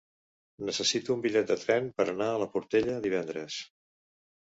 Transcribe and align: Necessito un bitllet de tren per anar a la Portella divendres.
Necessito 0.69 1.11
un 1.15 1.19
bitllet 1.25 1.51
de 1.51 1.57
tren 1.63 1.89
per 1.99 2.05
anar 2.13 2.29
a 2.31 2.39
la 2.45 2.47
Portella 2.55 2.97
divendres. 3.05 3.59